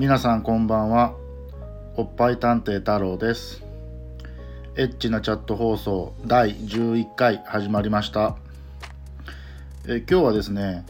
[0.00, 1.14] 皆さんこんばんは。
[1.94, 3.62] おっぱい探偵太郎です。
[4.74, 8.38] エッチなチャット放送第11回始まりました。
[9.86, 10.86] え今日はですね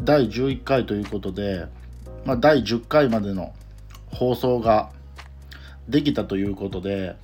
[0.00, 1.66] 第11回ということで、
[2.24, 3.52] まあ、第10回までの
[4.06, 4.88] 放送が
[5.86, 7.14] できたということで、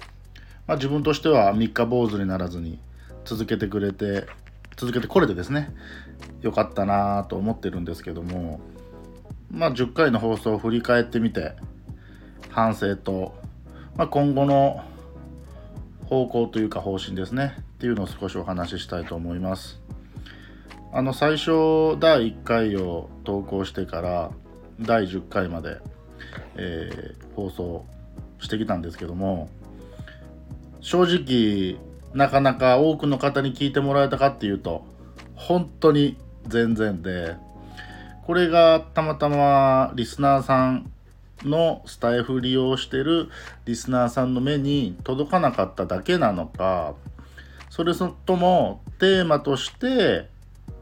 [0.66, 2.78] まあ、自分としては三日坊主にならずに
[3.24, 4.26] 続けてくれて
[4.76, 5.74] 続けてこれてですね
[6.42, 8.60] よかったなと思ってるんですけども
[9.54, 11.52] まあ10回の放送を振り返ってみて
[12.50, 13.34] 反省と、
[13.96, 14.84] まあ、今後の
[16.06, 17.56] 方向というか方針ですね。
[17.58, 19.80] っていうのを少しお話ししたいと思います。
[20.92, 24.30] あの最初第1回を投稿してから
[24.80, 25.78] 第10回まで、
[26.56, 27.84] えー、放送
[28.38, 29.48] してきたんですけども
[30.80, 31.80] 正直
[32.14, 34.86] なかなか多くの方に聞いてもらえたかっていうと
[35.34, 36.16] 本当に
[36.46, 37.36] 全然で
[38.26, 40.90] これがたまたまリスナーさん
[41.42, 43.28] のスタイフ利用してる
[43.66, 46.94] リスナーさんの目に届かなかっただけなのか
[47.68, 50.28] それともテーマとして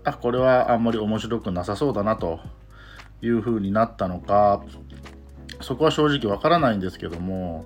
[0.04, 2.38] あこれはあんまり面白くなさそうだなと
[3.22, 4.62] いう風になったのか
[5.60, 7.64] そこは正直わからないんですけども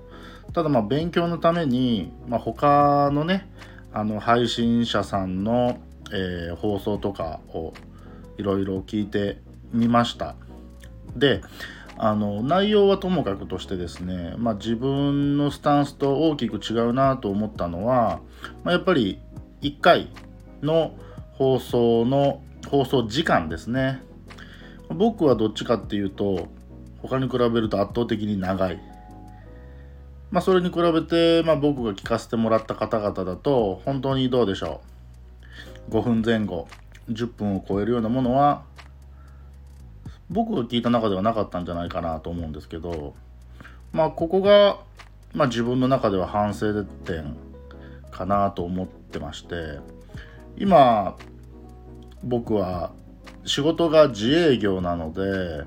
[0.53, 3.47] ただまあ勉強のために、まあ、他のね
[3.93, 5.79] あの配信者さんの、
[6.11, 7.73] えー、放送とかを
[8.37, 9.39] いろいろ聞いて
[9.73, 10.35] みました。
[11.15, 11.41] で
[11.99, 18.21] あの内容はともかくとしてですね、まあ、自分のスタンスと大きく違うなと思ったのは、
[18.63, 19.19] まあ、やっぱり
[19.61, 20.09] 1回
[20.61, 20.95] の
[21.33, 24.01] 放送の放送時間ですね。
[24.89, 26.47] 僕はどっちかっていうと
[27.01, 28.79] 他に比べると圧倒的に長い。
[30.29, 34.81] まあそれに比べて、まあ、僕が聞かせてもらった方々だと本当にどうでしょ
[35.89, 35.93] う。
[35.93, 36.67] 5分前後
[37.09, 38.63] 10分を超えるようなものは
[40.29, 43.15] 僕が聞いた中ではなかったんじゃないかなと思うんですけど
[43.91, 44.79] まあここが、
[45.33, 47.35] まあ、自分の中では反省点
[48.11, 49.79] かなと思ってまして
[50.57, 51.17] 今
[52.23, 52.91] 僕は
[53.45, 55.63] 仕事が自営業なので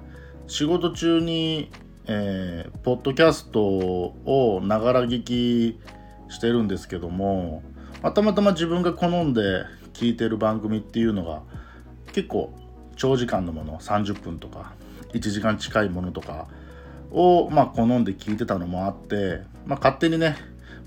[0.46, 1.70] 仕事中に、
[2.06, 5.80] えー、ポッドキャストをながら聞き
[6.28, 7.62] してるんですけども、
[8.02, 9.40] ま、たまたま自分が好んで
[9.92, 11.42] 聞いてる番組っていうのが
[12.12, 12.52] 結構
[13.00, 14.74] 長時間のもの30分とか
[15.14, 16.48] 1時間近いものとか
[17.10, 20.36] を、まあ、好んで聞いてたのもあって、まあ、勝手にね、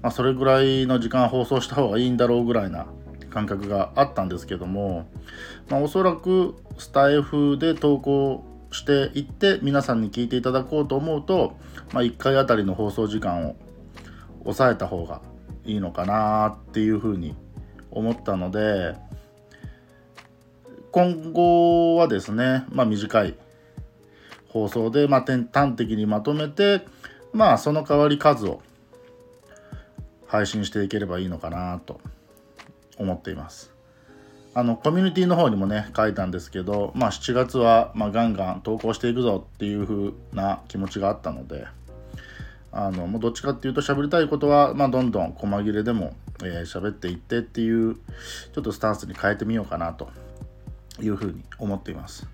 [0.03, 2.85] まあ、それぐらいの時間放送した方がいいんだろうぐらいな
[3.31, 5.07] 感覚があったんですけども、
[5.69, 11.57] まあ、おそらくスタイフで投稿していって皆さんに聞いていただこうと思うと、
[11.93, 13.55] まあ、1回あたりの放送時間を
[14.43, 15.23] 抑えた方が
[15.65, 17.35] いいのかなっていうふうに
[17.89, 18.95] 思ったので
[20.93, 23.33] 今後はですね、まあ、短い
[24.49, 26.81] 放送で、まあ、端的にまとめて、
[27.31, 28.61] まあ、その代わり数を
[30.27, 31.99] 配信していければいいのかなと
[32.99, 33.73] 思っています。
[34.53, 41.65] あのコミュニティの方にもね書いたんですけど、まあ、7月は、まあ、ガンガン投稿していくぞっていう風な気持ちがあったので
[42.71, 50.11] あのもうどっちかっていうと喋りたいことは、まあ、どんどん細切れでも喋、えー、っていってっていうちょっとスタンスに変えてみようかなと
[51.01, 52.27] いうふうに思っています。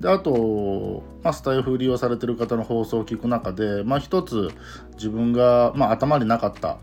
[0.00, 4.50] であと、まあ、スタイフ利用されてる方の放送を聞く中で、まあ、一つ
[4.94, 6.78] 自分が、まあ、頭になかった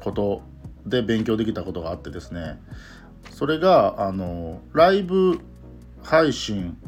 [0.00, 0.40] こと
[0.86, 2.58] で勉強できたことがあってですね
[3.30, 5.40] それがあのライブ
[6.02, 6.78] 配信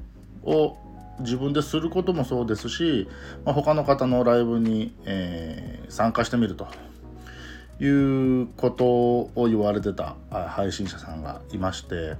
[0.42, 0.78] を
[1.20, 3.08] 自分ですることもそうですし、
[3.44, 6.66] まあ、他の方のライブに、えー、参加してみると
[7.80, 12.16] いうことを言われてた配信者さんがいまして。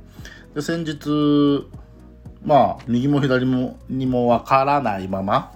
[0.55, 1.67] で先日
[2.45, 5.53] まあ右も左もにもわからないまま、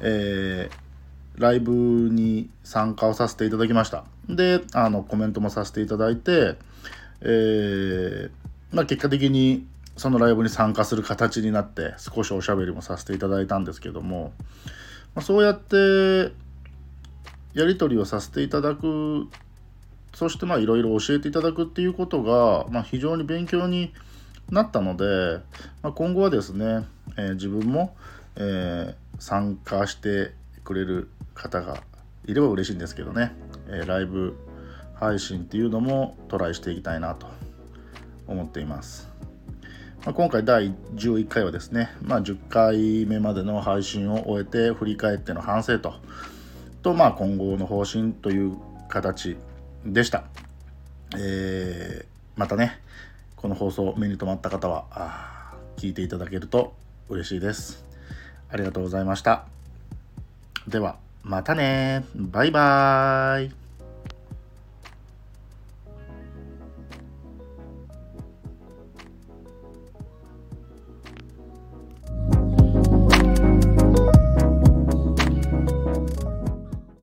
[0.00, 4.04] えー、ライブに参加をさせていただきました。
[4.28, 6.56] であのコメントもさせていただいて、
[7.20, 8.30] えー、
[8.72, 9.66] まあ、結果的に
[9.96, 14.32] そのライブに参加する形になって少しおしゃべりもさせていただいたんですけども、
[15.14, 16.32] まあ、そうやって
[17.56, 19.28] やり取りをさせていただく
[20.14, 23.94] そしてまいろいろ教えていただくっていうことが、まあ、非常に勉強に
[24.50, 25.40] なったので、
[25.82, 26.86] まあ、今後はですね、
[27.16, 27.96] えー、自分も、
[28.36, 30.32] えー、参加して
[30.64, 31.82] くれる方が
[32.26, 33.32] いれば嬉しいんですけどね、
[33.68, 34.36] えー、ライブ
[34.94, 37.26] 配信っていうのもトライしていきたいなと
[38.26, 39.08] 思っています。
[40.04, 45.94] まあ、今回第11回はですね、まあ、10回目までの配信を終えて振り返っての反省と、
[46.86, 48.56] とまあ今後の方針という
[48.88, 49.36] 形
[49.84, 50.22] でした。
[51.16, 52.06] えー、
[52.36, 52.78] またね、
[53.34, 56.74] この放送目に留まった方は聞いていただけると
[57.08, 57.84] 嬉しいです。
[58.48, 59.46] ありがとうございました。
[60.68, 63.65] ではまたねバイバーイ